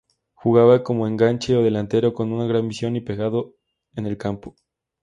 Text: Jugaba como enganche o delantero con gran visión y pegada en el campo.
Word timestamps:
Jugaba 0.33 0.81
como 0.83 1.05
enganche 1.05 1.55
o 1.55 1.61
delantero 1.61 2.11
con 2.15 2.27
gran 2.47 2.67
visión 2.67 2.95
y 2.95 3.01
pegada 3.01 3.37
en 3.95 4.07
el 4.07 4.17
campo. 4.17 4.55